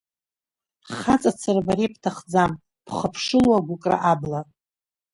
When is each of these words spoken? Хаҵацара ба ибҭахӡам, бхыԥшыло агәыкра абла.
Хаҵацара 0.97 1.61
ба 1.65 1.73
ибҭахӡам, 1.83 2.51
бхыԥшыло 2.85 3.53
агәыкра 3.59 3.97
абла. 4.11 4.41